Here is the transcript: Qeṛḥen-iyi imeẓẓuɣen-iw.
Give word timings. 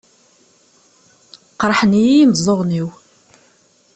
Qeṛḥen-iyi 1.53 2.15
imeẓẓuɣen-iw. 2.23 2.89